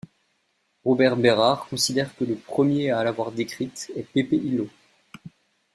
[0.83, 4.67] Robert Bérard considère que le premier à l'avoir décrite est Pepe Hillo.